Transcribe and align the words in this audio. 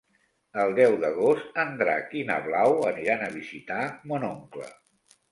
El 0.61 0.71
deu 0.77 0.93
d'agost 1.01 1.59
en 1.63 1.75
Drac 1.81 2.15
i 2.21 2.23
na 2.29 2.37
Blau 2.45 2.73
aniran 2.93 3.21
a 3.25 3.27
visitar 3.35 3.83
mon 4.13 4.25
oncle. 4.31 4.65